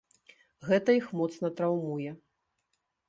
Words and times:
Гэта 0.69 0.95
іх 0.99 1.05
моцна 1.19 1.47
траўмуе. 1.59 2.11